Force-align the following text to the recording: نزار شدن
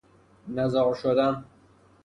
نزار 0.47 0.95
شدن 0.95 1.43